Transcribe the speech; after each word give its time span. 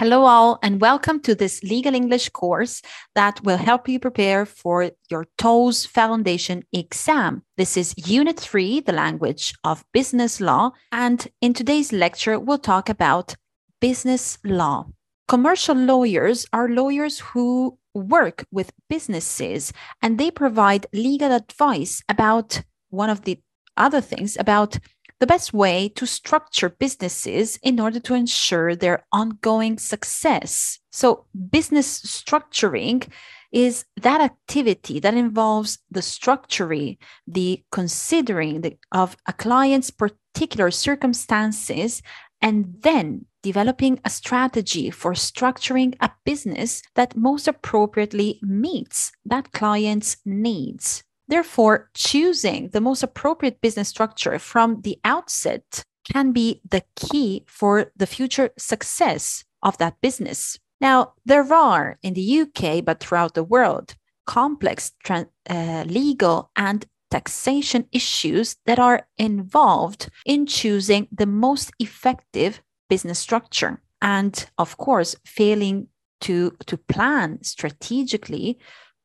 Hello, 0.00 0.24
all, 0.24 0.58
and 0.62 0.80
welcome 0.80 1.20
to 1.20 1.34
this 1.34 1.62
legal 1.62 1.94
English 1.94 2.30
course 2.30 2.80
that 3.14 3.44
will 3.44 3.58
help 3.58 3.86
you 3.86 4.00
prepare 4.00 4.46
for 4.46 4.92
your 5.10 5.26
TOLES 5.36 5.84
Foundation 5.84 6.64
exam. 6.72 7.42
This 7.58 7.76
is 7.76 7.92
Unit 7.98 8.40
3, 8.40 8.80
the 8.80 8.94
language 8.94 9.52
of 9.62 9.84
business 9.92 10.40
law. 10.40 10.70
And 10.90 11.28
in 11.42 11.52
today's 11.52 11.92
lecture, 11.92 12.38
we'll 12.38 12.56
talk 12.56 12.88
about 12.88 13.36
business 13.78 14.38
law. 14.42 14.86
Commercial 15.28 15.76
lawyers 15.76 16.46
are 16.50 16.70
lawyers 16.70 17.20
who 17.20 17.76
work 17.92 18.46
with 18.50 18.72
businesses 18.88 19.70
and 20.00 20.16
they 20.16 20.30
provide 20.30 20.86
legal 20.94 21.30
advice 21.30 22.02
about 22.08 22.62
one 22.88 23.10
of 23.10 23.24
the 23.24 23.38
other 23.76 24.00
things 24.00 24.36
about 24.38 24.78
the 25.20 25.26
best 25.26 25.52
way 25.52 25.88
to 25.90 26.06
structure 26.06 26.70
businesses 26.70 27.58
in 27.62 27.78
order 27.78 28.00
to 28.00 28.14
ensure 28.14 28.74
their 28.74 29.04
ongoing 29.12 29.78
success. 29.78 30.78
So, 30.90 31.26
business 31.50 32.00
structuring 32.00 33.06
is 33.52 33.84
that 34.00 34.20
activity 34.20 35.00
that 35.00 35.14
involves 35.14 35.78
the 35.90 36.00
structuring, 36.00 36.96
the 37.26 37.62
considering 37.70 38.62
the, 38.62 38.78
of 38.92 39.16
a 39.26 39.32
client's 39.32 39.90
particular 39.90 40.70
circumstances, 40.70 42.02
and 42.40 42.76
then 42.80 43.26
developing 43.42 44.00
a 44.04 44.10
strategy 44.10 44.90
for 44.90 45.12
structuring 45.12 45.94
a 46.00 46.10
business 46.24 46.82
that 46.94 47.16
most 47.16 47.48
appropriately 47.48 48.38
meets 48.42 49.12
that 49.24 49.52
client's 49.52 50.16
needs. 50.24 51.02
Therefore, 51.30 51.88
choosing 51.94 52.70
the 52.70 52.80
most 52.80 53.04
appropriate 53.04 53.60
business 53.60 53.88
structure 53.88 54.36
from 54.40 54.80
the 54.80 54.98
outset 55.04 55.84
can 56.12 56.32
be 56.32 56.60
the 56.68 56.82
key 56.96 57.44
for 57.46 57.92
the 57.96 58.06
future 58.06 58.50
success 58.58 59.44
of 59.62 59.78
that 59.78 60.00
business. 60.00 60.58
Now, 60.80 61.12
there 61.24 61.52
are 61.52 61.98
in 62.02 62.14
the 62.14 62.40
UK, 62.40 62.84
but 62.84 62.98
throughout 62.98 63.34
the 63.34 63.44
world, 63.44 63.94
complex 64.26 64.90
uh, 65.08 65.84
legal 65.86 66.50
and 66.56 66.84
taxation 67.12 67.86
issues 67.92 68.56
that 68.66 68.80
are 68.80 69.06
involved 69.16 70.08
in 70.26 70.46
choosing 70.46 71.06
the 71.12 71.26
most 71.26 71.70
effective 71.78 72.60
business 72.88 73.20
structure. 73.20 73.80
And 74.02 74.50
of 74.58 74.76
course, 74.78 75.14
failing 75.24 75.86
to, 76.22 76.56
to 76.66 76.76
plan 76.76 77.38
strategically 77.44 78.58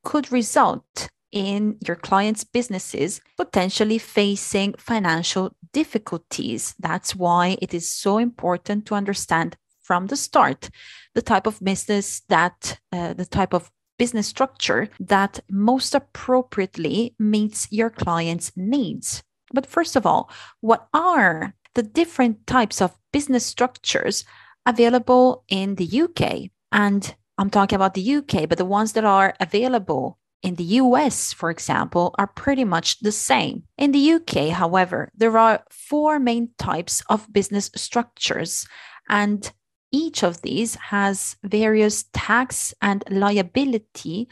could 0.03 0.31
result 0.31 1.09
in 1.35 1.77
your 1.85 1.97
clients' 1.97 2.45
businesses 2.45 3.21
potentially 3.37 3.99
facing 3.99 4.73
financial 4.79 5.55
difficulties. 5.73 6.73
That's 6.79 7.15
why 7.15 7.57
it 7.61 7.73
is 7.73 7.91
so 7.91 8.17
important 8.17 8.85
to 8.87 8.95
understand 8.95 9.57
from 9.81 10.07
the 10.07 10.15
start 10.15 10.69
the 11.13 11.21
type 11.21 11.45
of 11.45 11.59
business 11.61 12.21
that, 12.29 12.79
uh, 12.91 13.13
the 13.13 13.25
type 13.25 13.53
of 13.53 13.69
business 13.99 14.27
structure 14.27 14.89
that 14.99 15.41
most 15.51 15.93
appropriately 15.93 17.15
meets 17.19 17.67
your 17.69 17.89
client's 17.89 18.51
needs. 18.55 19.21
But 19.53 19.67
first 19.67 19.95
of 19.95 20.05
all, 20.05 20.29
what 20.61 20.87
are 20.93 21.53
the 21.75 21.83
different 21.83 22.47
types 22.47 22.81
of 22.81 22.97
business 23.11 23.45
structures 23.45 24.25
available 24.65 25.43
in 25.49 25.75
the 25.75 26.01
UK? 26.01 26.49
And 26.71 27.15
I'm 27.37 27.49
talking 27.49 27.75
about 27.75 27.93
the 27.93 28.15
UK, 28.15 28.47
but 28.47 28.57
the 28.57 28.65
ones 28.65 28.93
that 28.93 29.05
are 29.05 29.33
available 29.39 30.17
in 30.45 30.55
the 30.55 30.77
US, 30.81 31.33
for 31.33 31.49
example, 31.49 32.13
are 32.19 32.27
pretty 32.27 32.63
much 32.63 32.99
the 32.99 33.11
same. 33.11 33.63
In 33.79 33.91
the 33.91 34.13
UK, 34.13 34.49
however, 34.49 35.11
there 35.17 35.35
are 35.39 35.63
four 35.71 36.19
main 36.19 36.49
types 36.59 37.01
of 37.09 37.33
business 37.33 37.71
structures, 37.75 38.67
and 39.09 39.51
each 39.91 40.23
of 40.23 40.43
these 40.43 40.75
has 40.75 41.35
various 41.43 42.05
tax 42.13 42.75
and 42.79 43.03
liability 43.09 44.29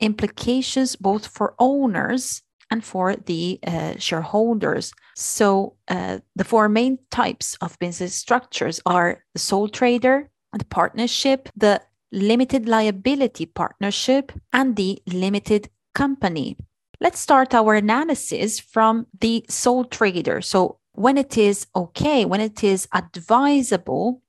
implications 0.00 0.96
both 0.96 1.28
for 1.28 1.54
owners 1.60 2.42
and 2.72 2.84
for 2.84 3.14
the 3.14 3.60
uh, 3.64 3.94
shareholders. 3.98 4.92
So, 5.14 5.76
uh, 5.86 6.18
the 6.34 6.44
four 6.44 6.68
main 6.68 6.98
types 7.12 7.54
of 7.60 7.78
business 7.78 8.16
structures 8.16 8.80
are 8.84 9.22
the 9.32 9.38
sole 9.38 9.68
trader, 9.68 10.28
the 10.52 10.64
partnership, 10.64 11.48
the 11.54 11.82
limited 12.12 12.68
liability 12.68 13.46
partnership, 13.46 14.32
and 14.52 14.76
the 14.76 15.02
limited 15.06 15.70
company. 15.94 16.56
Let's 17.00 17.18
start 17.18 17.54
our 17.54 17.74
analysis 17.74 18.60
from 18.60 19.06
the 19.18 19.44
sole 19.48 19.84
trader. 19.84 20.40
So, 20.40 20.78
when 20.92 21.16
it 21.18 21.36
is 21.38 21.66
okay, 21.74 22.24
when 22.24 22.40
it 22.40 22.62
is 22.62 22.86
advisable 22.92 24.22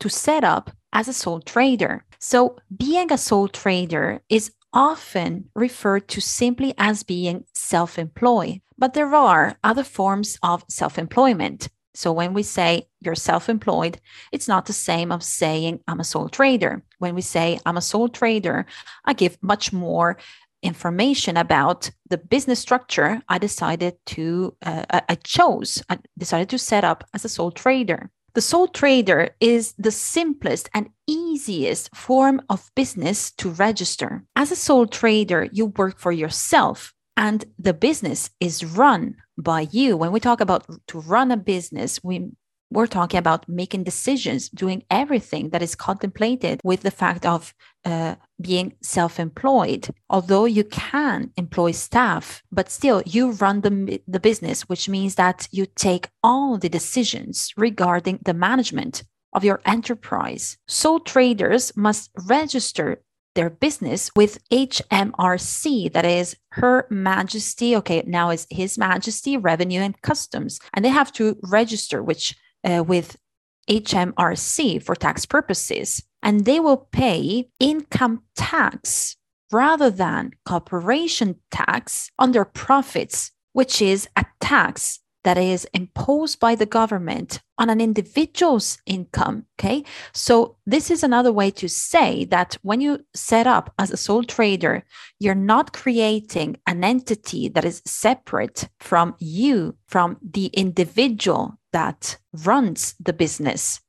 to 0.00 0.08
set 0.08 0.44
up 0.44 0.70
as 0.92 1.08
a 1.08 1.12
sole 1.12 1.40
trader. 1.40 2.04
So, 2.18 2.56
being 2.76 3.12
a 3.12 3.18
sole 3.18 3.48
trader 3.48 4.20
is 4.28 4.52
often 4.72 5.48
referred 5.54 6.08
to 6.08 6.20
simply 6.20 6.74
as 6.78 7.02
being 7.02 7.44
self 7.54 7.98
employed, 7.98 8.60
but 8.76 8.94
there 8.94 9.14
are 9.14 9.56
other 9.64 9.84
forms 9.84 10.38
of 10.42 10.64
self 10.68 10.98
employment. 10.98 11.68
So 11.94 12.12
when 12.12 12.34
we 12.34 12.42
say 12.42 12.88
you're 13.00 13.14
self 13.14 13.48
employed, 13.48 14.00
it's 14.32 14.48
not 14.48 14.66
the 14.66 14.72
same 14.72 15.10
of 15.10 15.22
saying 15.22 15.80
I'm 15.88 16.00
a 16.00 16.04
sole 16.04 16.28
trader. 16.28 16.82
When 16.98 17.14
we 17.14 17.22
say 17.22 17.58
I'm 17.66 17.76
a 17.76 17.82
sole 17.82 18.08
trader, 18.08 18.66
I 19.04 19.12
give 19.12 19.38
much 19.42 19.72
more 19.72 20.18
information 20.62 21.36
about 21.36 21.90
the 22.08 22.18
business 22.18 22.60
structure 22.60 23.22
I 23.28 23.38
decided 23.38 23.94
to, 24.06 24.56
uh, 24.62 24.84
I 24.90 25.14
chose, 25.24 25.82
I 25.88 25.98
decided 26.18 26.50
to 26.50 26.58
set 26.58 26.84
up 26.84 27.04
as 27.14 27.24
a 27.24 27.28
sole 27.28 27.50
trader. 27.50 28.10
The 28.34 28.40
sole 28.40 28.68
trader 28.68 29.30
is 29.40 29.74
the 29.76 29.90
simplest 29.90 30.68
and 30.72 30.90
easiest 31.08 31.94
form 31.96 32.42
of 32.48 32.70
business 32.76 33.32
to 33.32 33.50
register. 33.50 34.22
As 34.36 34.52
a 34.52 34.56
sole 34.56 34.86
trader, 34.86 35.48
you 35.52 35.66
work 35.66 35.98
for 35.98 36.12
yourself 36.12 36.94
and 37.16 37.44
the 37.58 37.74
business 37.74 38.30
is 38.40 38.64
run 38.64 39.16
by 39.36 39.68
you. 39.70 39.96
When 39.96 40.12
we 40.12 40.20
talk 40.20 40.40
about 40.40 40.66
to 40.88 41.00
run 41.00 41.30
a 41.30 41.36
business, 41.36 42.00
we 42.02 42.30
we're 42.72 42.86
talking 42.86 43.18
about 43.18 43.48
making 43.48 43.82
decisions, 43.82 44.48
doing 44.48 44.84
everything 44.90 45.50
that 45.50 45.62
is 45.62 45.74
contemplated 45.74 46.60
with 46.62 46.82
the 46.82 46.90
fact 46.90 47.26
of 47.26 47.52
uh, 47.84 48.14
being 48.40 48.74
self 48.80 49.18
employed. 49.18 49.88
Although 50.08 50.44
you 50.44 50.64
can 50.64 51.32
employ 51.36 51.72
staff, 51.72 52.42
but 52.52 52.70
still 52.70 53.02
you 53.04 53.32
run 53.32 53.62
the, 53.62 54.00
the 54.06 54.20
business, 54.20 54.68
which 54.68 54.88
means 54.88 55.16
that 55.16 55.48
you 55.50 55.66
take 55.66 56.08
all 56.22 56.58
the 56.58 56.68
decisions 56.68 57.52
regarding 57.56 58.20
the 58.24 58.34
management 58.34 59.02
of 59.32 59.44
your 59.44 59.60
enterprise. 59.64 60.56
So 60.68 60.98
traders 60.98 61.76
must 61.76 62.10
register 62.26 63.02
their 63.40 63.48
business 63.48 64.10
with 64.14 64.36
HMRC, 64.50 65.90
that 65.94 66.04
is 66.04 66.36
Her 66.50 66.86
Majesty, 66.90 67.74
okay, 67.76 68.02
now 68.06 68.28
is 68.28 68.46
His 68.50 68.76
Majesty 68.76 69.38
Revenue 69.38 69.80
and 69.80 69.98
Customs, 70.02 70.60
and 70.74 70.84
they 70.84 70.90
have 70.90 71.10
to 71.12 71.38
register 71.42 72.02
which 72.02 72.36
uh, 72.64 72.84
with 72.86 73.16
HMRC 73.70 74.82
for 74.82 74.94
tax 74.94 75.24
purposes, 75.24 76.02
and 76.22 76.44
they 76.44 76.60
will 76.60 76.88
pay 76.92 77.48
income 77.58 78.24
tax 78.36 79.16
rather 79.50 79.88
than 79.88 80.32
corporation 80.44 81.36
tax 81.50 82.10
on 82.18 82.32
their 82.32 82.44
profits, 82.44 83.30
which 83.54 83.80
is 83.80 84.06
a 84.16 84.26
tax 84.40 85.00
that 85.24 85.38
is 85.38 85.66
imposed 85.74 86.40
by 86.40 86.54
the 86.54 86.66
government 86.66 87.40
on 87.58 87.70
an 87.70 87.80
individual's 87.80 88.78
income. 88.86 89.46
Okay. 89.58 89.84
So, 90.12 90.56
this 90.66 90.90
is 90.90 91.02
another 91.02 91.32
way 91.32 91.50
to 91.52 91.68
say 91.68 92.24
that 92.26 92.56
when 92.62 92.80
you 92.80 93.04
set 93.14 93.46
up 93.46 93.72
as 93.78 93.90
a 93.90 93.96
sole 93.96 94.24
trader, 94.24 94.84
you're 95.18 95.34
not 95.34 95.72
creating 95.72 96.58
an 96.66 96.84
entity 96.84 97.48
that 97.48 97.64
is 97.64 97.82
separate 97.84 98.68
from 98.78 99.14
you, 99.18 99.76
from 99.86 100.16
the 100.22 100.46
individual 100.46 101.58
that 101.72 102.16
runs 102.32 102.94
the 102.98 103.12
business. 103.12 103.80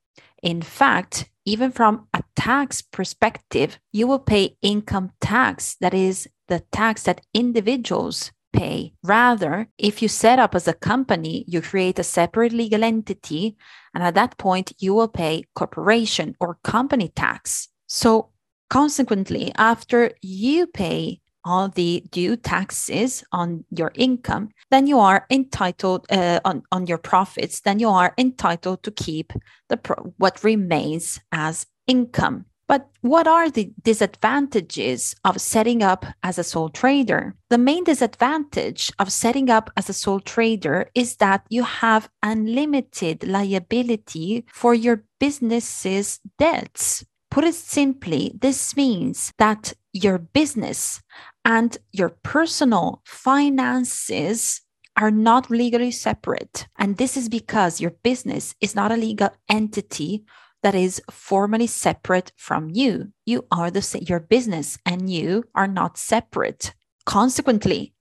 In 0.44 0.61
fact, 0.61 1.29
even 1.45 1.71
from 1.71 2.07
a 2.13 2.23
tax 2.35 2.81
perspective, 2.81 3.79
you 3.91 4.07
will 4.07 4.19
pay 4.19 4.57
income 4.61 5.11
tax, 5.19 5.75
that 5.81 5.94
is, 5.94 6.27
the 6.47 6.59
tax 6.71 7.03
that 7.03 7.21
individuals 7.33 8.31
pay. 8.53 8.94
Rather, 9.03 9.68
if 9.77 10.01
you 10.01 10.07
set 10.07 10.39
up 10.39 10.56
as 10.56 10.68
a 10.68 10.74
company, 10.74 11.45
you 11.48 11.62
create 11.62 12.00
a 12.00 12.03
separate 12.03 12.53
legal 12.53 12.83
entity, 12.83 13.57
and 13.94 14.03
at 14.03 14.15
that 14.15 14.38
point, 14.38 14.74
you 14.80 14.94
will 14.94 15.07
pay 15.07 15.44
corporation 15.56 16.36
or 16.39 16.59
company 16.63 17.09
tax. 17.15 17.69
So, 17.88 18.30
consequently, 18.69 19.51
after 19.57 20.12
you 20.21 20.68
pay 20.68 21.21
all 21.44 21.69
the 21.69 22.03
due 22.12 22.36
taxes 22.36 23.24
on 23.31 23.65
your 23.71 23.92
income, 23.95 24.50
then 24.69 24.88
you 24.88 25.00
are 25.00 25.25
entitled 25.30 26.06
uh, 26.12 26.39
on, 26.45 26.63
on 26.71 26.88
your 26.88 26.98
profits, 26.98 27.62
then 27.62 27.80
you 27.80 27.89
are 27.89 28.13
entitled 28.18 28.83
to 28.83 28.92
keep 28.92 29.33
the 29.69 29.77
pro- 29.77 30.13
what 30.18 30.44
remains 30.44 31.19
as 31.31 31.65
income. 31.88 32.45
But 32.71 32.88
what 33.01 33.27
are 33.27 33.50
the 33.50 33.73
disadvantages 33.83 35.13
of 35.25 35.41
setting 35.41 35.83
up 35.83 36.06
as 36.23 36.39
a 36.39 36.44
sole 36.45 36.69
trader? 36.69 37.35
The 37.50 37.57
main 37.57 37.83
disadvantage 37.83 38.89
of 38.97 39.12
setting 39.12 39.50
up 39.50 39.69
as 39.75 39.89
a 39.89 39.94
sole 39.94 40.21
trader 40.21 40.89
is 40.95 41.18
that 41.18 41.45
you 41.50 41.63
have 41.63 42.09
unlimited 42.23 43.27
liability 43.27 44.45
for 44.53 44.73
your 44.73 45.03
business's 45.19 46.21
debts. 46.39 47.03
Put 47.29 47.44
it 47.44 47.56
simply, 47.56 48.31
this 48.39 48.74
means 48.77 49.33
that 49.38 49.74
your 49.91 50.17
business 50.17 51.01
and 51.44 51.77
your 51.91 52.15
personal 52.24 53.01
finances 53.03 54.62
are 54.95 55.12
not 55.12 55.50
legally 55.50 55.91
separate. 55.91 56.67
And 56.79 56.95
this 56.95 57.17
is 57.17 57.27
because 57.27 57.81
your 57.81 57.91
business 58.01 58.56
is 58.62 58.75
not 58.75 58.94
a 58.94 58.97
legal 58.97 59.31
entity 59.50 60.24
that 60.63 60.75
is 60.75 61.01
formally 61.09 61.67
separate 61.67 62.31
from 62.37 62.69
you. 62.69 63.11
You 63.25 63.45
are 63.51 63.71
the 63.71 63.99
your 64.01 64.19
business 64.19 64.77
and 64.85 65.09
you 65.09 65.43
are 65.55 65.67
not 65.67 65.97
separate. 65.97 66.73
Consequently, 67.05 67.93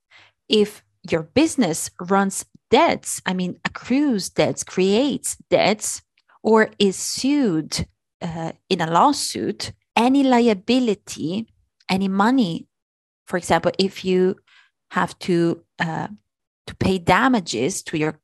if 0.47 0.83
your 1.09 1.23
business 1.23 1.89
runs 1.99 2.45
debts, 2.69 3.21
I 3.25 3.33
mean, 3.33 3.59
accrues 3.65 4.29
debts, 4.29 4.63
creates 4.63 5.37
debts, 5.49 6.01
or 6.43 6.69
is 6.77 6.95
sued 6.95 7.87
uh, 8.21 8.51
in 8.69 8.81
a 8.81 8.91
lawsuit, 8.91 9.73
any 9.95 10.23
liability, 10.23 11.47
any 11.89 12.07
money, 12.07 12.67
for 13.31 13.37
example, 13.37 13.71
if 13.79 14.03
you 14.03 14.35
have 14.91 15.17
to 15.19 15.63
uh, 15.79 16.09
to 16.67 16.75
pay 16.75 16.97
damages 16.97 17.81
to 17.83 17.97
your 17.97 18.19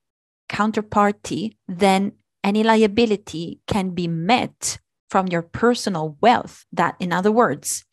counterparty, 0.50 1.56
then 1.66 2.12
any 2.48 2.64
liability 2.64 3.60
can 3.68 3.90
be 3.90 4.08
met 4.08 4.80
from 5.10 5.28
your 5.28 5.42
personal 5.42 6.18
wealth. 6.22 6.66
That, 6.72 6.96
in 6.98 7.12
other 7.12 7.32
words, 7.32 7.84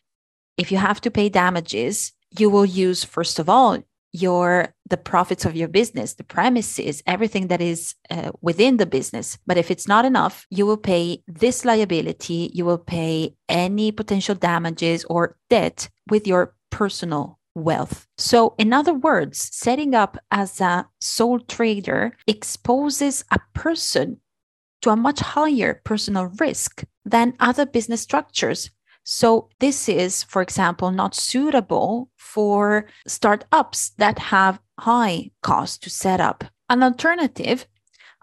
if 0.56 0.70
you 0.70 0.78
have 0.78 1.00
to 1.00 1.10
pay 1.10 1.28
damages, 1.28 2.12
you 2.38 2.48
will 2.48 2.64
use, 2.64 3.02
first 3.02 3.40
of 3.40 3.48
all, 3.48 3.82
your 4.12 4.72
the 4.88 4.96
profits 4.96 5.44
of 5.44 5.56
your 5.56 5.66
business 5.66 6.14
the 6.14 6.22
premises 6.22 7.02
everything 7.04 7.48
that 7.48 7.60
is 7.60 7.96
uh, 8.10 8.30
within 8.40 8.76
the 8.76 8.86
business 8.86 9.36
but 9.44 9.56
if 9.56 9.72
it's 9.72 9.88
not 9.88 10.04
enough 10.04 10.46
you 10.50 10.64
will 10.64 10.76
pay 10.76 11.20
this 11.26 11.64
liability 11.64 12.48
you 12.54 12.64
will 12.64 12.78
pay 12.78 13.34
any 13.48 13.90
potential 13.90 14.36
damages 14.36 15.04
or 15.10 15.36
debt 15.50 15.88
with 16.08 16.28
your 16.28 16.54
personal 16.70 17.40
wealth 17.56 18.06
so 18.16 18.54
in 18.56 18.72
other 18.72 18.94
words 18.94 19.50
setting 19.52 19.96
up 19.96 20.16
as 20.30 20.60
a 20.60 20.86
sole 21.00 21.40
trader 21.40 22.16
exposes 22.28 23.24
a 23.32 23.40
person 23.52 24.20
to 24.84 24.90
a 24.90 24.96
much 24.96 25.20
higher 25.20 25.80
personal 25.84 26.26
risk 26.38 26.84
than 27.04 27.34
other 27.40 27.66
business 27.66 28.00
structures 28.00 28.70
so 29.04 29.50
this 29.60 29.88
is, 29.88 30.22
for 30.22 30.40
example, 30.40 30.90
not 30.90 31.14
suitable 31.14 32.10
for 32.16 32.86
startups 33.06 33.90
that 33.98 34.18
have 34.18 34.58
high 34.80 35.30
cost 35.42 35.82
to 35.82 35.90
set 35.90 36.20
up. 36.20 36.44
An 36.70 36.82
alternative, 36.82 37.66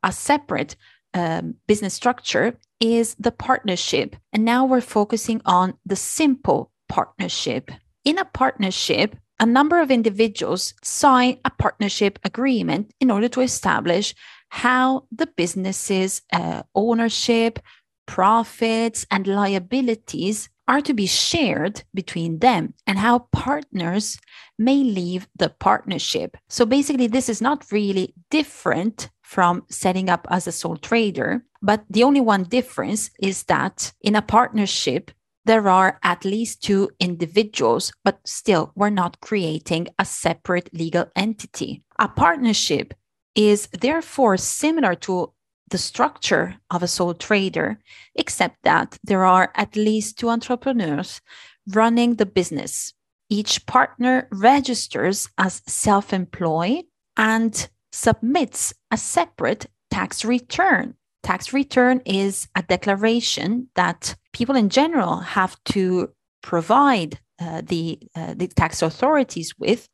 a 0.04 0.12
separate 0.12 0.76
um, 1.14 1.56
business 1.68 1.94
structure 1.94 2.58
is 2.80 3.16
the 3.20 3.32
partnership. 3.32 4.16
And 4.34 4.44
now 4.44 4.66
we're 4.66 4.82
focusing 4.82 5.42
on 5.46 5.76
the 5.86 5.96
simple 5.96 6.72
partnership. 6.90 7.70
In 8.04 8.18
a 8.18 8.26
partnership, 8.26 9.16
a 9.40 9.46
number 9.46 9.82
of 9.82 9.92
individuals 9.92 10.74
sign 10.84 11.38
a 11.46 11.52
partnership 11.52 12.18
agreement 12.24 12.92
in 13.00 13.12
order 13.12 13.30
to 13.30 13.42
establish 13.42 14.16
how 14.52 15.06
the 15.12 15.28
business's 15.28 16.22
uh, 16.34 16.62
ownership, 16.76 17.58
profits, 18.06 19.08
and 19.10 19.26
liabilities 19.26 20.50
are 20.68 20.82
to 20.82 20.94
be 20.94 21.08
shared 21.08 21.84
between 21.94 22.40
them 22.40 22.74
and 22.86 23.00
how 23.00 23.20
partners 23.32 24.20
may 24.60 24.84
leave 24.84 25.28
the 25.38 25.50
partnership. 25.50 26.36
So 26.50 26.66
basically, 26.66 27.08
this 27.08 27.30
is 27.30 27.42
not 27.42 27.72
really 27.72 28.14
different 28.30 29.10
from 29.22 29.64
setting 29.70 30.10
up 30.10 30.28
as 30.30 30.48
a 30.48 30.52
sole 30.52 30.78
trader, 30.78 31.46
but 31.62 31.86
the 31.90 32.04
only 32.04 32.22
one 32.22 32.44
difference 32.44 33.10
is 33.22 33.44
that 33.44 33.94
in 34.02 34.16
a 34.16 34.22
partnership, 34.22 35.12
there 35.46 35.70
are 35.70 35.98
at 36.04 36.26
least 36.26 36.62
two 36.62 36.90
individuals, 37.00 37.94
but 38.04 38.20
still, 38.26 38.74
we're 38.76 38.90
not 38.90 39.22
creating 39.22 39.88
a 39.98 40.06
separate 40.06 40.70
legal 40.74 41.06
entity. 41.16 41.84
A 41.98 42.08
partnership 42.08 42.94
is 43.36 43.68
therefore 43.68 44.38
similar 44.38 44.96
to 44.96 45.34
the 45.70 45.78
structure 45.78 46.56
of 46.70 46.84
a 46.84 46.88
sole 46.88 47.14
trader, 47.14 47.80
except 48.16 48.64
that 48.64 48.98
there 49.04 49.24
are 49.24 49.52
at 49.56 49.76
least 49.76 50.20
two 50.20 50.30
entrepreneurs 50.30 51.22
running 51.70 52.16
the 52.16 52.26
business. 52.26 52.94
Each 53.30 53.66
partner 53.66 54.28
registers 54.32 55.30
as 55.38 55.62
self 55.66 56.14
employed 56.14 56.84
and 57.16 57.70
submits 57.92 58.74
a 58.92 58.98
separate 58.98 59.68
tax 59.90 60.26
return. 60.26 60.96
Tax 61.24 61.54
return 61.54 62.02
is 62.06 62.48
a 62.56 62.64
declaration 62.64 63.70
that 63.76 64.16
people 64.34 64.56
in 64.56 64.70
general 64.70 65.18
have 65.20 65.56
to 65.66 66.10
provide 66.42 67.20
uh, 67.40 67.62
the, 67.64 68.00
uh, 68.16 68.34
the 68.36 68.48
tax 68.48 68.82
authorities 68.82 69.54
with 69.58 69.88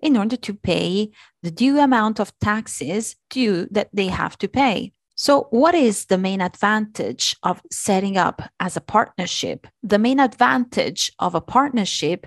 in 0.00 0.16
order 0.16 0.36
to 0.36 0.54
pay 0.54 1.10
the 1.42 1.50
due 1.50 1.78
amount 1.78 2.20
of 2.20 2.36
taxes 2.38 3.16
due 3.30 3.66
that 3.70 3.88
they 3.92 4.08
have 4.08 4.38
to 4.38 4.48
pay. 4.48 4.92
So, 5.16 5.46
what 5.50 5.74
is 5.74 6.06
the 6.06 6.18
main 6.18 6.40
advantage 6.40 7.36
of 7.42 7.62
setting 7.70 8.16
up 8.16 8.42
as 8.58 8.76
a 8.76 8.80
partnership? 8.80 9.66
The 9.82 9.98
main 9.98 10.18
advantage 10.18 11.12
of 11.20 11.34
a 11.34 11.40
partnership 11.40 12.26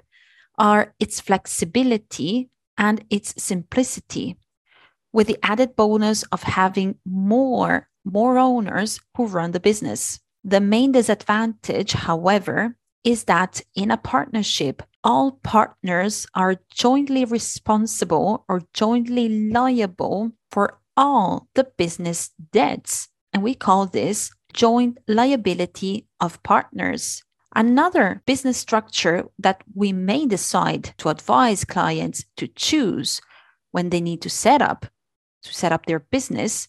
are 0.57 0.93
its 0.99 1.19
flexibility 1.19 2.49
and 2.77 3.03
its 3.09 3.33
simplicity, 3.41 4.37
with 5.11 5.27
the 5.27 5.37
added 5.43 5.75
bonus 5.75 6.23
of 6.31 6.43
having 6.43 6.95
more, 7.05 7.89
more 8.05 8.37
owners 8.37 9.01
who 9.15 9.27
run 9.27 9.51
the 9.51 9.59
business. 9.59 10.19
The 10.43 10.61
main 10.61 10.93
disadvantage, 10.93 11.91
however, 11.91 12.77
is 13.07 13.23
that 13.23 13.61
in 13.73 13.89
a 13.89 13.95
partnership, 13.95 14.83
all 15.01 15.39
partners 15.41 16.27
are 16.35 16.57
jointly 16.69 17.23
responsible 17.23 18.43
or 18.49 18.61
jointly 18.73 19.49
liable 19.49 20.33
for 20.51 20.77
all 20.97 21.47
the 21.55 21.63
business 21.77 22.31
debts. 22.51 23.07
And 23.31 23.41
we 23.41 23.55
call 23.55 23.85
this 23.85 24.29
joint 24.51 24.97
liability 25.07 26.05
of 26.19 26.43
partners. 26.43 27.23
Another 27.55 28.21
business 28.25 28.57
structure 28.57 29.23
that 29.39 29.63
we 29.73 29.93
may 29.93 30.25
decide 30.25 30.93
to 30.97 31.07
advise 31.07 31.63
clients 31.63 32.25
to 32.35 32.45
choose 32.49 33.21
when 33.71 33.89
they 33.89 34.01
need 34.01 34.21
to 34.23 34.29
set 34.29 34.61
up 34.61 34.85
to 35.43 35.53
set 35.53 35.71
up 35.71 35.85
their 35.85 35.99
business 35.99 36.67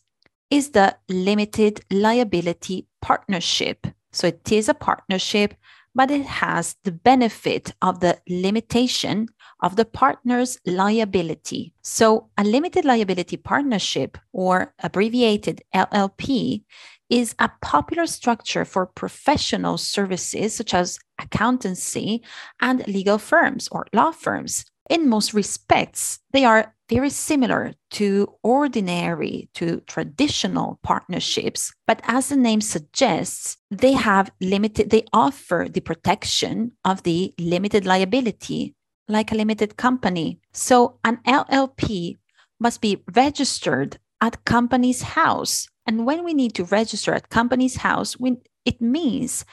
is 0.50 0.70
the 0.70 0.96
limited 1.08 1.80
liability 1.90 2.86
partnership. 3.02 3.88
So 4.12 4.28
it 4.28 4.52
is 4.52 4.68
a 4.68 4.74
partnership, 4.74 5.54
but 5.98 6.12
it 6.12 6.26
has 6.26 6.76
the 6.84 6.92
benefit 6.92 7.74
of 7.82 7.98
the 7.98 8.16
limitation 8.28 9.26
of 9.64 9.74
the 9.74 9.84
partner's 9.84 10.56
liability. 10.64 11.74
So, 11.82 12.30
a 12.38 12.44
limited 12.44 12.84
liability 12.84 13.36
partnership, 13.36 14.16
or 14.32 14.72
abbreviated 14.78 15.60
LLP, 15.74 16.62
is 17.10 17.34
a 17.40 17.50
popular 17.62 18.06
structure 18.06 18.64
for 18.64 18.86
professional 18.86 19.76
services 19.76 20.54
such 20.54 20.72
as 20.72 21.00
accountancy 21.18 22.22
and 22.60 22.86
legal 22.86 23.18
firms 23.18 23.66
or 23.72 23.88
law 23.92 24.12
firms. 24.12 24.66
In 24.88 25.08
most 25.08 25.34
respects, 25.34 26.20
they 26.32 26.44
are 26.44 26.74
very 26.88 27.10
similar 27.10 27.74
to 27.90 28.34
ordinary, 28.42 29.50
to 29.54 29.80
traditional 29.86 30.78
partnerships. 30.82 31.72
But 31.86 32.00
as 32.04 32.28
the 32.30 32.36
name 32.36 32.62
suggests, 32.62 33.58
they 33.70 33.92
have 33.92 34.30
limited, 34.40 34.90
they 34.90 35.04
offer 35.12 35.66
the 35.70 35.80
protection 35.80 36.72
of 36.84 37.02
the 37.02 37.34
limited 37.38 37.84
liability 37.84 38.74
like 39.08 39.30
a 39.30 39.34
limited 39.34 39.76
company. 39.76 40.40
So 40.52 40.98
an 41.04 41.18
LLP 41.26 42.16
must 42.58 42.80
be 42.80 43.02
registered 43.14 43.98
at 44.20 44.44
Companies 44.44 45.02
House. 45.02 45.68
And 45.86 46.06
when 46.06 46.24
we 46.24 46.34
need 46.34 46.54
to 46.54 46.64
register 46.64 47.14
at 47.14 47.30
Companies 47.30 47.76
House, 47.76 48.18
we, 48.18 48.36
it 48.64 48.80
means 48.80 49.44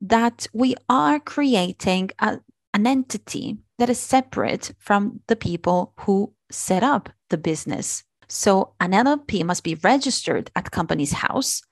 that 0.00 0.46
we 0.52 0.74
are 0.88 1.20
creating 1.20 2.10
a, 2.18 2.38
an 2.74 2.86
entity 2.86 3.58
that 3.82 3.90
is 3.90 3.98
separate 3.98 4.70
from 4.78 5.18
the 5.26 5.34
people 5.34 5.92
who 5.98 6.32
set 6.52 6.84
up 6.84 7.08
the 7.30 7.36
business. 7.36 8.04
So 8.28 8.74
an 8.78 8.92
LLP 8.92 9.44
must 9.44 9.64
be 9.64 9.74
registered 9.74 10.52
at 10.54 10.70
Companies 10.70 11.14
House, 11.14 11.62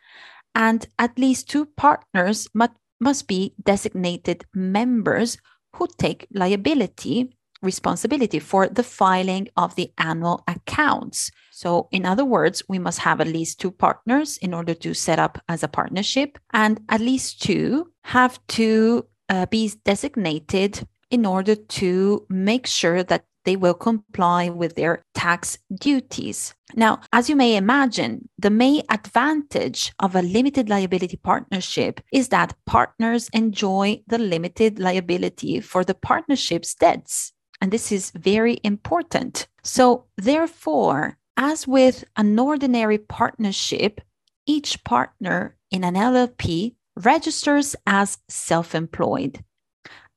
and 0.53 0.85
at 0.99 1.17
least 1.17 1.49
two 1.49 1.67
partners 1.67 2.49
must, 2.53 2.73
must 2.99 3.29
be 3.29 3.55
designated 3.63 4.45
members 4.53 5.39
who 5.77 5.87
take 5.99 6.27
liability 6.35 7.33
responsibility 7.63 8.41
for 8.41 8.67
the 8.67 8.83
filing 8.83 9.47
of 9.57 9.77
the 9.77 9.93
annual 9.97 10.43
accounts. 10.49 11.31
So, 11.53 11.87
in 11.93 12.05
other 12.05 12.25
words, 12.25 12.61
we 12.69 12.81
must 12.81 12.99
have 12.99 13.21
at 13.21 13.29
least 13.29 13.61
two 13.61 13.71
partners 13.71 14.37
in 14.39 14.53
order 14.53 14.75
to 14.75 14.95
set 14.95 15.21
up 15.21 15.41
as 15.49 15.63
a 15.63 15.69
partnership, 15.69 16.41
and 16.53 16.81
at 16.89 17.03
least 17.03 17.41
two 17.41 17.93
have 18.03 18.45
to 18.59 19.07
uh, 19.29 19.47
be 19.47 19.71
designated 19.85 20.89
in 21.11 21.27
order 21.27 21.55
to 21.55 22.27
make 22.29 22.67
sure 22.67 23.03
that 23.03 23.25
they 23.45 23.57
will 23.57 23.75
comply 23.75 24.49
with 24.49 24.75
their 24.77 25.03
tax 25.15 25.59
duties. 25.75 26.55
Now, 26.75 27.01
as 27.13 27.29
you 27.29 27.37
may 27.37 27.57
imagine, 27.57 28.29
the 28.39 28.51
main 28.51 28.83
advantage 28.91 29.93
of 29.99 30.15
a 30.15 30.23
limited 30.23 30.69
liability 30.69 31.17
partnership 31.17 32.01
is 32.13 32.29
that 32.29 32.55
partners 32.67 33.31
enjoy 33.33 34.03
the 34.07 34.19
limited 34.19 34.79
liability 34.79 35.61
for 35.61 35.85
the 35.85 35.95
partnership's 35.95 36.75
debts. 36.75 37.33
And 37.61 37.73
this 37.73 37.91
is 37.91 38.11
very 38.11 38.59
important. 38.63 39.49
So, 39.63 40.07
therefore, 40.17 41.19
as 41.37 41.67
with 41.67 42.05
an 42.17 42.39
ordinary 42.39 42.99
partnership, 42.99 44.01
each 44.47 44.83
partner 44.85 45.57
in 45.71 45.85
an 45.85 45.95
LLP 45.95 46.75
registers 46.97 47.77
as 47.87 48.19
self 48.29 48.75
employed 48.75 49.45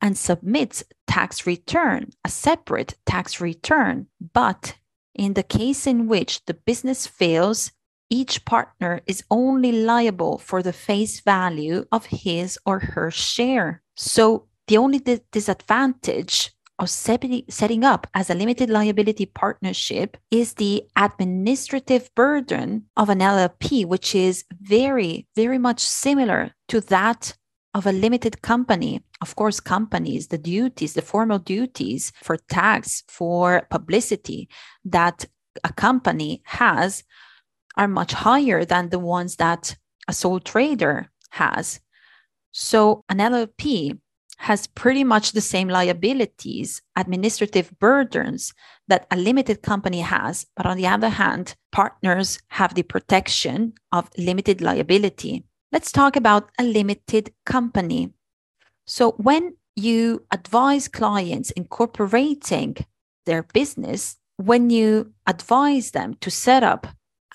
and 0.04 0.18
submits 0.18 0.84
tax 1.08 1.48
return, 1.48 2.12
a 2.26 2.30
separate 2.30 2.96
tax 3.06 3.40
return. 3.42 4.06
But 4.34 4.76
in 5.16 5.34
the 5.34 5.44
case 5.44 5.88
in 5.88 6.08
which 6.08 6.46
the 6.46 6.54
business 6.54 7.08
fails, 7.08 7.72
each 8.10 8.46
partner 8.46 9.02
is 9.08 9.24
only 9.32 9.72
liable 9.72 10.38
for 10.38 10.62
the 10.62 10.74
face 10.74 11.22
value 11.22 11.86
of 11.92 12.06
his 12.08 12.60
or 12.66 12.80
her 12.80 13.10
share. 13.10 13.82
So 13.96 14.48
the 14.68 14.78
only 14.78 15.00
disadvantage 15.32 16.52
of 16.80 16.90
setting 16.90 17.84
up 17.84 18.08
as 18.14 18.30
a 18.30 18.36
limited 18.36 18.70
liability 18.70 19.28
partnership 19.28 20.18
is 20.32 20.56
the 20.56 20.84
administrative 20.96 22.10
burden 22.16 22.86
of 22.98 23.10
an 23.10 23.20
LLP, 23.20 23.86
which 23.86 24.14
is 24.14 24.44
very, 24.60 25.28
very 25.36 25.58
much 25.58 25.80
similar 25.80 26.52
to 26.68 26.82
that 26.82 27.38
of 27.74 27.86
a 27.88 27.92
limited 27.92 28.42
company. 28.42 29.03
Of 29.22 29.36
course, 29.36 29.60
companies, 29.60 30.27
the 30.27 30.38
duties, 30.38 30.94
the 30.94 31.01
formal 31.01 31.39
duties 31.39 32.12
for 32.24 32.38
tax, 32.38 33.03
for 33.08 33.68
publicity 33.70 34.50
that 34.86 35.25
a 35.63 35.74
company 35.74 36.42
has 36.46 37.03
are 37.77 37.88
much 37.88 38.13
higher 38.13 38.65
than 38.65 38.89
the 38.89 39.00
ones 39.00 39.38
that 39.38 39.75
a 40.08 40.13
sole 40.13 40.39
trader 40.39 41.10
has. 41.32 41.80
So, 42.51 43.03
an 43.10 43.18
LLP 43.18 44.00
has 44.38 44.68
pretty 44.68 45.03
much 45.03 45.32
the 45.32 45.42
same 45.42 45.70
liabilities, 45.70 46.82
administrative 46.96 47.72
burdens 47.80 48.53
that 48.88 49.08
a 49.10 49.15
limited 49.15 49.62
company 49.62 50.01
has. 50.01 50.46
But 50.56 50.65
on 50.65 50.77
the 50.77 50.88
other 50.88 51.10
hand, 51.10 51.56
partners 51.72 52.39
have 52.50 52.75
the 52.75 52.84
protection 52.84 53.74
of 53.92 54.10
limited 54.18 54.62
liability. 54.62 55.46
Let's 55.74 55.92
talk 55.92 56.15
about 56.15 56.51
a 56.60 56.63
limited 56.63 57.34
company. 57.48 58.13
So, 58.86 59.13
when 59.13 59.56
you 59.75 60.24
advise 60.30 60.88
clients 60.88 61.50
incorporating 61.50 62.75
their 63.25 63.42
business, 63.42 64.18
when 64.38 64.70
you 64.70 65.13
advise 65.25 65.89
them 65.89 66.13
to 66.22 66.30
set 66.30 66.62
up 66.62 66.86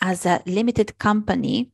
as 0.00 0.24
a 0.24 0.40
limited 0.46 0.98
company, 0.98 1.72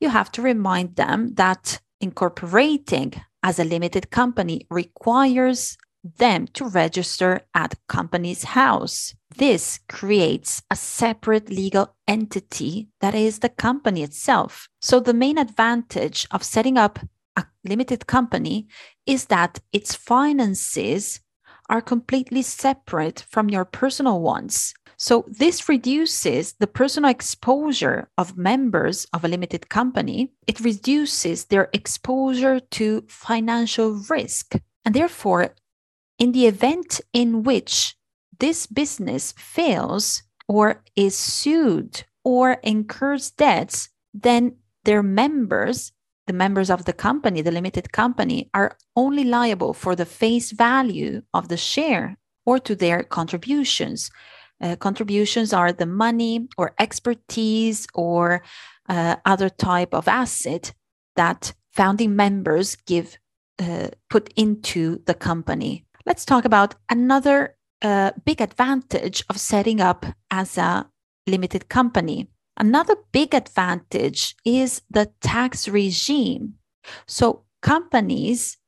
you 0.00 0.08
have 0.08 0.32
to 0.32 0.42
remind 0.42 0.96
them 0.96 1.34
that 1.34 1.80
incorporating 2.00 3.12
as 3.44 3.60
a 3.60 3.64
limited 3.64 4.10
company 4.10 4.66
requires 4.68 5.78
them 6.02 6.46
to 6.54 6.66
register 6.66 7.42
at 7.54 7.78
Companies 7.88 8.44
House. 8.44 9.14
This 9.36 9.80
creates 9.88 10.62
a 10.70 10.76
separate 10.76 11.50
legal 11.50 11.94
entity 12.08 12.88
that 13.00 13.14
is 13.14 13.38
the 13.38 13.48
company 13.48 14.02
itself. 14.02 14.68
So, 14.80 15.00
the 15.00 15.14
main 15.14 15.38
advantage 15.38 16.26
of 16.30 16.42
setting 16.42 16.76
up 16.76 16.98
a 17.36 17.44
limited 17.64 18.06
company 18.06 18.66
is 19.06 19.26
that 19.26 19.60
its 19.72 19.94
finances 19.94 21.20
are 21.68 21.80
completely 21.80 22.42
separate 22.42 23.24
from 23.30 23.48
your 23.48 23.64
personal 23.64 24.20
ones. 24.20 24.74
So, 24.96 25.24
this 25.28 25.68
reduces 25.68 26.54
the 26.54 26.66
personal 26.66 27.10
exposure 27.10 28.10
of 28.18 28.36
members 28.36 29.06
of 29.14 29.24
a 29.24 29.28
limited 29.28 29.68
company. 29.70 30.32
It 30.46 30.60
reduces 30.60 31.46
their 31.46 31.70
exposure 31.72 32.60
to 32.60 33.04
financial 33.08 34.02
risk. 34.10 34.56
And 34.84 34.94
therefore, 34.94 35.54
in 36.20 36.32
the 36.32 36.46
event 36.46 37.00
in 37.12 37.42
which 37.42 37.96
this 38.38 38.66
business 38.66 39.32
fails 39.32 40.22
or 40.46 40.84
is 40.94 41.16
sued 41.16 42.04
or 42.22 42.52
incurs 42.62 43.30
debts, 43.30 43.88
then 44.12 44.56
their 44.84 45.02
members, 45.02 45.92
the 46.26 46.32
members 46.32 46.70
of 46.70 46.84
the 46.84 46.92
company, 46.92 47.40
the 47.40 47.50
limited 47.50 47.92
company, 47.92 48.50
are 48.54 48.76
only 48.94 49.24
liable 49.24 49.72
for 49.72 49.96
the 49.96 50.04
face 50.04 50.52
value 50.52 51.22
of 51.34 51.48
the 51.48 51.56
share 51.56 52.18
or 52.44 52.58
to 52.58 52.76
their 52.76 53.02
contributions. 53.02 54.10
Uh, 54.60 54.76
contributions 54.76 55.52
are 55.52 55.72
the 55.72 55.86
money 55.86 56.46
or 56.58 56.74
expertise 56.78 57.86
or 57.94 58.42
uh, 58.88 59.16
other 59.24 59.48
type 59.48 59.94
of 59.94 60.06
asset 60.06 60.74
that 61.16 61.54
founding 61.72 62.14
members 62.14 62.76
give 62.76 63.18
uh, 63.58 63.88
put 64.08 64.32
into 64.36 65.00
the 65.06 65.14
company. 65.14 65.84
Let's 66.10 66.24
talk 66.24 66.44
about 66.44 66.74
another 66.90 67.54
uh, 67.82 68.10
big 68.24 68.40
advantage 68.40 69.22
of 69.30 69.38
setting 69.38 69.80
up 69.80 70.04
as 70.28 70.58
a 70.58 70.90
limited 71.28 71.68
company. 71.68 72.28
Another 72.56 72.96
big 73.12 73.32
advantage 73.32 74.34
is 74.44 74.82
the 74.90 75.12
tax 75.20 75.68
regime. 75.68 76.54
So 77.06 77.44
companies, 77.62 78.58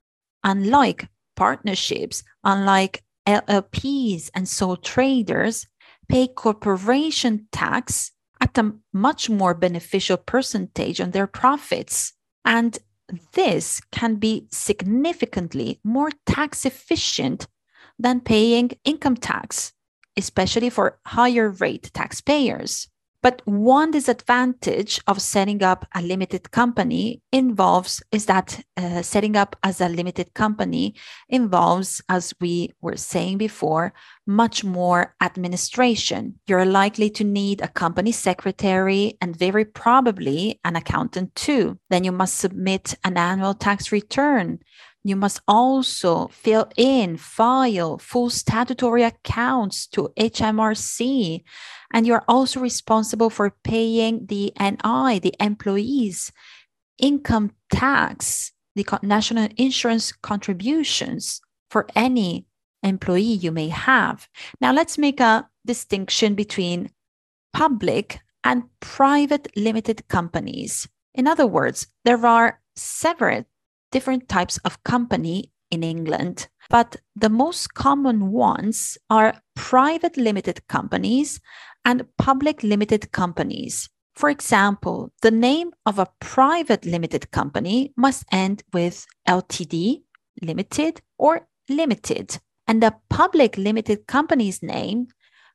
unlike 0.44 1.08
partnerships, 1.34 2.22
unlike 2.44 3.02
LLPs 3.26 4.30
and 4.36 4.48
sole 4.48 4.76
traders, 4.76 5.66
pay 6.08 6.28
corporation 6.28 7.48
tax 7.50 8.12
at 8.40 8.56
a 8.56 8.72
much 8.92 9.28
more 9.28 9.54
beneficial 9.54 10.16
percentage 10.16 11.00
on 11.00 11.10
their 11.10 11.26
profits. 11.26 12.12
And 12.44 12.78
this 13.32 13.80
can 13.90 14.16
be 14.16 14.46
significantly 14.50 15.80
more 15.84 16.10
tax 16.26 16.64
efficient 16.64 17.46
than 17.98 18.20
paying 18.20 18.70
income 18.84 19.16
tax, 19.16 19.72
especially 20.16 20.70
for 20.70 20.98
higher 21.06 21.50
rate 21.50 21.90
taxpayers. 21.94 22.88
But 23.22 23.40
one 23.44 23.92
disadvantage 23.92 25.00
of 25.06 25.22
setting 25.22 25.62
up 25.62 25.86
a 25.94 26.02
limited 26.02 26.50
company 26.50 27.22
involves 27.30 28.02
is 28.10 28.26
that 28.26 28.64
uh, 28.76 29.02
setting 29.02 29.36
up 29.36 29.54
as 29.62 29.80
a 29.80 29.88
limited 29.88 30.34
company 30.34 30.96
involves, 31.28 32.02
as 32.08 32.34
we 32.40 32.72
were 32.80 32.96
saying 32.96 33.38
before, 33.38 33.92
much 34.26 34.64
more 34.64 35.14
administration. 35.20 36.40
You're 36.48 36.64
likely 36.64 37.10
to 37.10 37.22
need 37.22 37.60
a 37.60 37.68
company 37.68 38.10
secretary 38.10 39.16
and 39.20 39.36
very 39.36 39.64
probably 39.64 40.58
an 40.64 40.74
accountant 40.74 41.32
too. 41.36 41.78
Then 41.90 42.02
you 42.02 42.10
must 42.10 42.38
submit 42.38 42.96
an 43.04 43.16
annual 43.16 43.54
tax 43.54 43.92
return 43.92 44.58
you 45.04 45.16
must 45.16 45.40
also 45.48 46.28
fill 46.28 46.68
in, 46.76 47.16
file 47.16 47.98
full 47.98 48.30
statutory 48.30 49.02
accounts 49.02 49.86
to 49.88 50.12
HMRC. 50.16 51.42
And 51.92 52.06
you're 52.06 52.24
also 52.28 52.60
responsible 52.60 53.28
for 53.28 53.54
paying 53.64 54.26
the 54.26 54.52
NI, 54.60 55.18
the 55.18 55.34
employees' 55.40 56.32
income 56.98 57.52
tax, 57.72 58.52
the 58.76 58.86
national 59.02 59.48
insurance 59.56 60.12
contributions 60.12 61.40
for 61.68 61.86
any 61.96 62.46
employee 62.82 63.22
you 63.22 63.50
may 63.50 63.68
have. 63.68 64.28
Now, 64.60 64.72
let's 64.72 64.98
make 64.98 65.20
a 65.20 65.48
distinction 65.66 66.34
between 66.34 66.90
public 67.52 68.20
and 68.44 68.64
private 68.80 69.48
limited 69.56 70.06
companies. 70.08 70.88
In 71.14 71.26
other 71.26 71.46
words, 71.46 71.88
there 72.04 72.24
are 72.24 72.60
separate 72.76 73.46
different 73.92 74.28
types 74.28 74.58
of 74.64 74.82
company 74.82 75.52
in 75.70 75.84
England, 75.84 76.48
but 76.68 76.96
the 77.14 77.30
most 77.30 77.74
common 77.74 78.32
ones 78.32 78.98
are 79.08 79.40
private 79.54 80.16
limited 80.16 80.66
companies 80.68 81.40
and 81.84 82.06
public 82.18 82.62
limited 82.62 83.12
companies. 83.12 83.88
For 84.14 84.28
example, 84.28 85.12
the 85.22 85.30
name 85.30 85.70
of 85.86 85.98
a 85.98 86.08
private 86.20 86.84
limited 86.84 87.30
company 87.30 87.92
must 87.96 88.24
end 88.30 88.62
with 88.72 89.06
LTD, 89.26 90.02
limited, 90.42 91.00
or 91.16 91.48
limited, 91.68 92.38
and 92.66 92.84
a 92.84 92.96
public 93.08 93.56
limited 93.56 94.06
company's 94.06 94.62
name 94.62 95.06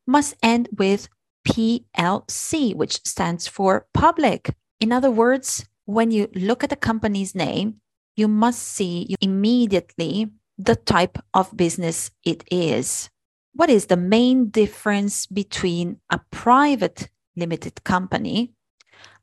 must 0.08 0.36
end 0.42 0.70
with 0.76 1.08
PLC, 1.48 2.76
which 2.76 3.06
stands 3.06 3.48
for 3.48 3.86
public. 3.94 4.56
In 4.80 4.92
other 4.92 5.12
words, 5.12 5.66
when 5.86 6.12
you 6.12 6.28
look 6.34 6.64
at 6.64 6.72
a 6.72 6.76
company's 6.76 7.36
name, 7.36 7.82
you 8.18 8.28
must 8.28 8.62
see 8.62 9.16
immediately 9.22 10.28
the 10.58 10.76
type 10.76 11.20
of 11.34 11.56
business 11.56 12.12
it 12.26 12.44
is. 12.52 13.10
What 13.54 13.70
is 13.70 13.86
the 13.86 13.98
main 13.98 14.50
difference 14.50 15.28
between 15.28 16.00
a 16.10 16.20
private 16.32 17.10
limited 17.36 17.84
company 17.84 18.54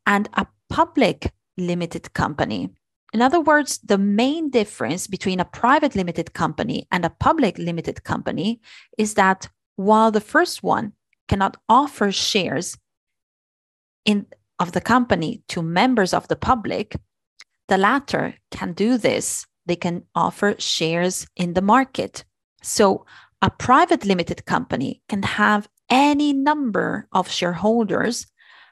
and 0.07 0.29
a 0.35 0.47
public 0.71 1.33
limited 1.59 2.15
company? 2.15 2.71
In 3.13 3.21
other 3.21 3.41
words, 3.41 3.79
the 3.79 3.99
main 3.99 4.51
difference 4.51 5.07
between 5.07 5.41
a 5.41 5.45
private 5.45 5.95
limited 5.95 6.33
company 6.33 6.87
and 6.91 7.05
a 7.05 7.11
public 7.11 7.59
limited 7.59 8.05
company 8.05 8.61
is 8.97 9.15
that 9.15 9.49
while 9.77 10.11
the 10.11 10.21
first 10.21 10.63
one 10.63 10.93
cannot 11.29 11.57
offer 11.69 12.11
shares 12.13 12.79
in 14.05 14.27
of 14.61 14.71
the 14.71 14.81
company 14.81 15.43
to 15.49 15.63
members 15.63 16.15
of 16.15 16.29
the 16.29 16.37
public, 16.37 16.97
the 17.69 17.79
latter 17.79 18.35
can 18.51 18.73
do 18.73 18.99
this. 18.99 19.47
They 19.67 19.77
can 19.77 20.05
offer 20.15 20.55
shares 20.59 21.27
in 21.37 21.55
the 21.55 21.63
market. 21.63 22.25
So 22.63 23.07
a 23.41 23.51
private 23.51 24.05
limited 24.05 24.45
company 24.47 25.03
can 25.09 25.23
have 25.23 25.69
any 25.91 26.33
number 26.33 27.09
of 27.13 27.31
shareholders. 27.31 28.27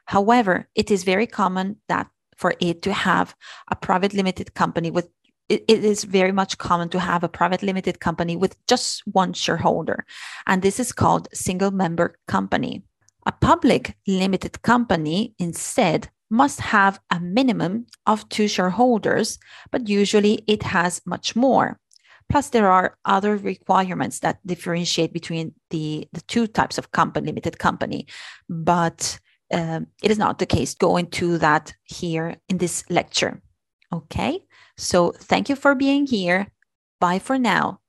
However, 0.05 0.67
it 0.75 0.91
is 0.91 1.03
very 1.03 1.27
common 1.27 1.77
that 1.87 2.07
for 2.35 2.55
it 2.59 2.81
to 2.81 2.93
have 2.93 3.35
a 3.71 3.75
private 3.75 4.13
limited 4.13 4.53
company 4.53 4.91
with 4.91 5.09
it, 5.49 5.63
is 5.67 6.03
very 6.03 6.31
much 6.31 6.57
common 6.57 6.89
to 6.89 6.99
have 6.99 7.23
a 7.23 7.29
private 7.29 7.63
limited 7.63 7.99
company 7.99 8.35
with 8.35 8.55
just 8.67 9.03
one 9.05 9.33
shareholder. 9.33 10.05
And 10.47 10.61
this 10.61 10.79
is 10.79 10.91
called 10.91 11.27
single 11.33 11.71
member 11.71 12.15
company. 12.27 12.83
A 13.25 13.31
public 13.31 13.95
limited 14.07 14.61
company 14.61 15.35
instead 15.39 16.09
must 16.33 16.59
have 16.59 16.99
a 17.11 17.19
minimum 17.19 17.85
of 18.07 18.27
two 18.29 18.47
shareholders, 18.47 19.37
but 19.71 19.87
usually 19.87 20.43
it 20.47 20.63
has 20.63 20.99
much 21.05 21.35
more. 21.35 21.79
Plus, 22.27 22.49
there 22.49 22.71
are 22.71 22.97
other 23.05 23.37
requirements 23.37 24.19
that 24.21 24.39
differentiate 24.43 25.13
between 25.13 25.53
the, 25.69 26.07
the 26.11 26.21
two 26.21 26.47
types 26.47 26.79
of 26.79 26.91
company, 26.91 27.27
limited 27.27 27.59
company. 27.59 28.07
But 28.49 29.19
um, 29.53 29.85
it 30.01 30.09
is 30.09 30.17
not 30.17 30.39
the 30.39 30.47
case. 30.47 30.73
Go 30.73 30.97
into 30.97 31.37
that 31.37 31.71
here 31.83 32.37
in 32.49 32.57
this 32.57 32.83
lecture. 32.89 33.39
Okay, 33.93 34.39
so 34.75 35.11
thank 35.11 35.49
you 35.49 35.55
for 35.55 35.75
being 35.75 36.07
here. 36.07 36.47
Bye 36.99 37.19
for 37.19 37.37
now. 37.37 37.79